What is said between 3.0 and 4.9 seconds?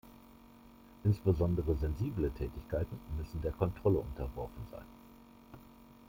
müssen der Kontrolle unterworfen sein.